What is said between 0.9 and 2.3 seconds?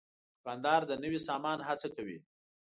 نوي سامان هڅه کوي.